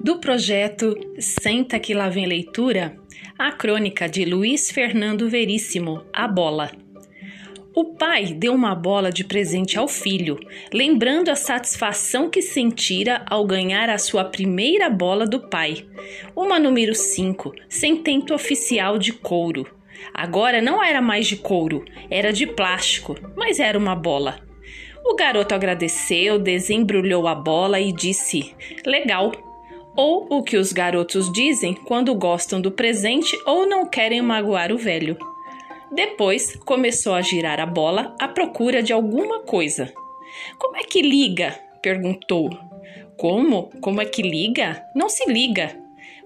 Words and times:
Do 0.00 0.18
projeto 0.18 0.94
Senta 1.18 1.78
que 1.80 1.92
lá 1.92 2.08
vem 2.08 2.24
leitura, 2.24 2.96
a 3.36 3.50
crônica 3.50 4.08
de 4.08 4.24
Luiz 4.24 4.70
Fernando 4.70 5.28
Veríssimo, 5.28 6.04
A 6.12 6.28
Bola. 6.28 6.70
O 7.74 7.96
pai 7.96 8.26
deu 8.26 8.54
uma 8.54 8.76
bola 8.76 9.10
de 9.10 9.24
presente 9.24 9.76
ao 9.76 9.88
filho, 9.88 10.38
lembrando 10.72 11.30
a 11.30 11.36
satisfação 11.36 12.30
que 12.30 12.40
sentira 12.40 13.24
ao 13.28 13.44
ganhar 13.44 13.90
a 13.90 13.98
sua 13.98 14.24
primeira 14.24 14.88
bola 14.88 15.26
do 15.26 15.48
pai, 15.48 15.84
uma 16.34 16.60
número 16.60 16.94
5, 16.94 17.52
sem 17.68 17.96
tento 17.96 18.32
oficial 18.32 18.98
de 18.98 19.12
couro. 19.12 19.66
Agora 20.14 20.62
não 20.62 20.82
era 20.82 21.02
mais 21.02 21.26
de 21.26 21.36
couro, 21.36 21.84
era 22.08 22.32
de 22.32 22.46
plástico, 22.46 23.16
mas 23.36 23.58
era 23.58 23.76
uma 23.76 23.96
bola. 23.96 24.40
O 25.04 25.16
garoto 25.16 25.54
agradeceu, 25.54 26.38
desembrulhou 26.38 27.26
a 27.26 27.34
bola 27.34 27.80
e 27.80 27.92
disse: 27.92 28.54
Legal 28.84 29.47
ou 29.98 30.28
o 30.30 30.44
que 30.44 30.56
os 30.56 30.72
garotos 30.72 31.28
dizem 31.32 31.74
quando 31.74 32.14
gostam 32.14 32.60
do 32.60 32.70
presente 32.70 33.36
ou 33.44 33.66
não 33.66 33.84
querem 33.84 34.22
magoar 34.22 34.70
o 34.70 34.78
velho. 34.78 35.18
Depois 35.90 36.54
começou 36.64 37.14
a 37.14 37.20
girar 37.20 37.58
a 37.58 37.66
bola 37.66 38.14
à 38.20 38.28
procura 38.28 38.80
de 38.80 38.92
alguma 38.92 39.40
coisa. 39.40 39.92
Como 40.56 40.76
é 40.76 40.84
que 40.84 41.02
liga? 41.02 41.58
perguntou. 41.82 42.48
Como? 43.16 43.72
Como 43.80 44.00
é 44.00 44.04
que 44.04 44.22
liga? 44.22 44.84
Não 44.94 45.08
se 45.08 45.28
liga. 45.28 45.76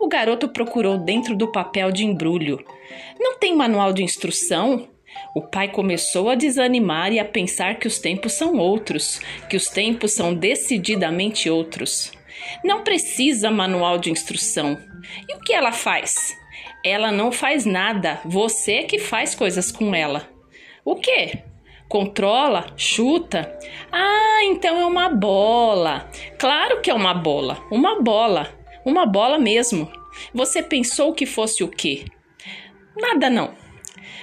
O 0.00 0.08
garoto 0.08 0.48
procurou 0.48 0.96
dentro 0.96 1.36
do 1.36 1.52
papel 1.52 1.92
de 1.92 2.06
embrulho. 2.06 2.64
Não 3.20 3.38
tem 3.38 3.54
manual 3.54 3.92
de 3.92 4.02
instrução? 4.02 4.88
O 5.34 5.42
pai 5.42 5.68
começou 5.68 6.30
a 6.30 6.34
desanimar 6.34 7.12
e 7.12 7.18
a 7.18 7.24
pensar 7.24 7.78
que 7.78 7.86
os 7.86 7.98
tempos 7.98 8.32
são 8.32 8.56
outros, 8.56 9.20
que 9.50 9.58
os 9.58 9.68
tempos 9.68 10.12
são 10.12 10.32
decididamente 10.32 11.50
outros. 11.50 12.16
Não 12.64 12.82
precisa 12.82 13.50
manual 13.50 13.98
de 13.98 14.10
instrução. 14.10 14.78
E 15.28 15.34
o 15.34 15.40
que 15.40 15.52
ela 15.52 15.72
faz? 15.72 16.36
Ela 16.84 17.10
não 17.10 17.32
faz 17.32 17.64
nada, 17.64 18.20
você 18.24 18.84
que 18.84 18.98
faz 18.98 19.34
coisas 19.34 19.72
com 19.72 19.94
ela. 19.94 20.28
O 20.84 20.96
que? 20.96 21.38
Controla? 21.88 22.66
Chuta? 22.76 23.58
Ah, 23.90 24.40
então 24.44 24.78
é 24.78 24.84
uma 24.84 25.08
bola. 25.08 26.08
Claro 26.38 26.80
que 26.80 26.90
é 26.90 26.94
uma 26.94 27.14
bola. 27.14 27.62
Uma 27.70 28.00
bola. 28.00 28.52
Uma 28.84 29.06
bola 29.06 29.38
mesmo. 29.38 29.90
Você 30.34 30.62
pensou 30.62 31.14
que 31.14 31.26
fosse 31.26 31.64
o 31.64 31.68
quê? 31.68 32.04
Nada 32.96 33.30
não. 33.30 33.54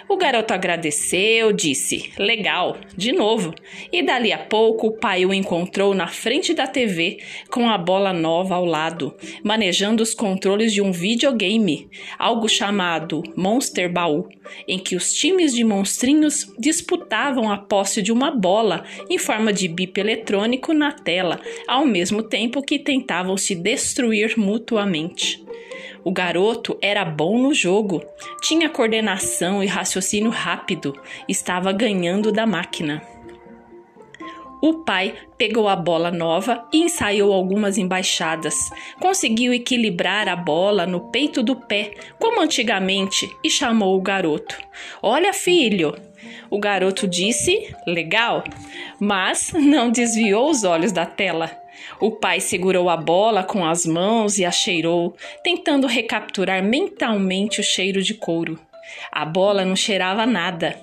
O 0.08 0.18
garoto 0.18 0.54
agradeceu, 0.54 1.52
disse: 1.52 2.12
Legal, 2.18 2.78
de 2.96 3.12
novo. 3.12 3.54
E 3.92 4.04
dali 4.04 4.32
a 4.32 4.38
pouco 4.38 4.88
o 4.88 4.98
pai 4.98 5.26
o 5.26 5.34
encontrou 5.34 5.94
na 5.94 6.08
frente 6.08 6.54
da 6.54 6.68
TV 6.68 7.20
com 7.50 7.70
a 7.70 7.78
bola 7.78 8.14
nova 8.14 8.56
ao 8.56 8.66
lado, 8.66 9.14
manejando 9.44 10.04
os 10.04 10.14
controles 10.14 10.74
de 10.74 10.82
um 10.82 10.92
videogame, 10.92 11.90
algo 12.18 12.48
chamado 12.48 13.24
Monster 13.36 13.92
Baú, 13.92 14.28
em 14.68 14.78
que 14.78 14.96
os 14.96 15.14
times 15.14 15.54
de 15.54 15.64
monstrinhos 15.64 16.52
disputavam 16.58 17.52
a 17.52 17.58
posse 17.58 18.02
de 18.02 18.12
uma 18.12 18.32
bola 18.32 18.84
em 19.10 19.18
forma 19.18 19.52
de 19.52 19.68
bip 19.68 20.00
eletrônico 20.00 20.74
na 20.74 20.92
tela, 20.92 21.40
ao 21.68 21.86
mesmo 21.86 22.22
tempo 22.22 22.62
que 22.62 22.80
tentavam 22.80 23.38
se 23.38 23.56
destruir 23.56 24.38
mutuamente. 24.38 25.45
O 26.06 26.12
garoto 26.12 26.78
era 26.84 27.04
bom 27.04 27.40
no 27.40 27.52
jogo, 27.52 28.00
tinha 28.40 28.70
coordenação 28.70 29.64
e 29.64 29.66
raciocínio 29.66 30.30
rápido, 30.30 30.96
estava 31.28 31.74
ganhando 31.74 32.32
da 32.32 32.46
máquina. 32.46 33.02
O 34.62 34.84
pai 34.86 35.16
pegou 35.36 35.68
a 35.68 35.76
bola 35.76 36.12
nova 36.12 36.64
e 36.72 36.84
ensaiou 36.84 37.34
algumas 37.34 37.80
embaixadas. 37.80 38.56
Conseguiu 39.00 39.52
equilibrar 39.52 40.30
a 40.30 40.36
bola 40.36 40.86
no 40.86 41.10
peito 41.10 41.42
do 41.42 41.56
pé, 41.56 41.96
como 42.20 42.40
antigamente, 42.40 43.28
e 43.44 43.50
chamou 43.50 43.98
o 43.98 44.02
garoto. 44.02 44.56
Olha, 45.02 45.34
filho! 45.34 45.96
O 46.52 46.60
garoto 46.60 47.08
disse: 47.08 47.76
legal, 47.88 48.44
mas 49.00 49.52
não 49.54 49.90
desviou 49.90 50.52
os 50.52 50.64
olhos 50.64 50.92
da 50.92 51.06
tela. 51.08 51.65
O 52.00 52.12
pai 52.12 52.40
segurou 52.40 52.90
a 52.90 52.98
bola 52.98 53.44
com 53.44 53.66
as 53.66 53.86
mãos 53.86 54.38
e 54.38 54.46
a 54.46 54.52
cheirou, 54.52 55.16
tentando 55.44 55.88
recapturar 55.88 56.64
mentalmente 56.64 57.60
o 57.60 57.64
cheiro 57.64 58.02
de 58.02 58.14
couro. 58.14 58.60
A 59.12 59.26
bola 59.26 59.66
não 59.66 59.76
cheirava 59.76 60.26
nada. 60.26 60.80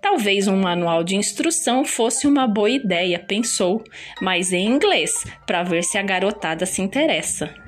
Talvez 0.00 0.46
um 0.46 0.56
manual 0.56 1.02
de 1.02 1.16
instrução 1.16 1.84
fosse 1.84 2.26
uma 2.26 2.46
boa 2.46 2.70
ideia, 2.70 3.18
pensou, 3.18 3.82
mas 4.20 4.52
em 4.52 4.66
inglês, 4.66 5.24
para 5.46 5.62
ver 5.62 5.82
se 5.82 5.98
a 5.98 6.02
garotada 6.02 6.64
se 6.64 6.80
interessa. 6.80 7.63